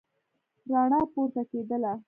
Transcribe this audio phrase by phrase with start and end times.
[0.71, 1.93] رڼا پورته کېدله.